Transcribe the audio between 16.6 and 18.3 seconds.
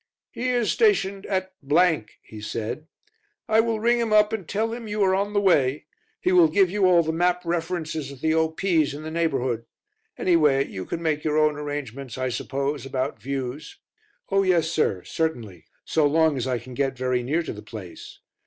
get very near to the place."